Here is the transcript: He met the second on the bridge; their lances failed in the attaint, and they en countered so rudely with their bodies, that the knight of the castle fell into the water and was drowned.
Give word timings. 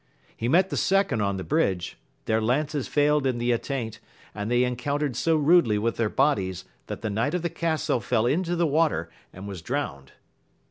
He 0.35 0.47
met 0.47 0.71
the 0.71 0.77
second 0.77 1.21
on 1.21 1.37
the 1.37 1.43
bridge; 1.43 1.95
their 2.25 2.41
lances 2.41 2.87
failed 2.87 3.27
in 3.27 3.37
the 3.37 3.51
attaint, 3.51 3.99
and 4.33 4.49
they 4.49 4.65
en 4.65 4.75
countered 4.75 5.15
so 5.15 5.35
rudely 5.35 5.77
with 5.77 5.97
their 5.97 6.09
bodies, 6.09 6.65
that 6.87 7.03
the 7.03 7.09
knight 7.11 7.35
of 7.35 7.43
the 7.43 7.51
castle 7.51 7.99
fell 7.99 8.25
into 8.25 8.55
the 8.55 8.65
water 8.65 9.11
and 9.31 9.47
was 9.47 9.61
drowned. 9.61 10.13